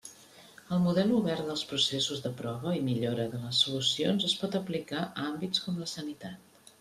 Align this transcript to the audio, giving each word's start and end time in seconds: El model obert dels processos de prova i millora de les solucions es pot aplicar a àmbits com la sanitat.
El 0.75 0.79
model 0.85 1.11
obert 1.17 1.43
dels 1.49 1.65
processos 1.73 2.23
de 2.23 2.31
prova 2.39 2.73
i 2.79 2.81
millora 2.89 3.27
de 3.33 3.41
les 3.43 3.59
solucions 3.65 4.25
es 4.31 4.35
pot 4.43 4.57
aplicar 4.61 5.03
a 5.05 5.27
àmbits 5.29 5.65
com 5.67 5.79
la 5.83 5.91
sanitat. 5.97 6.57